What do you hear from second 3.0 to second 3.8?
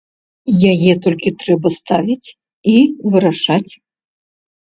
вырашаць.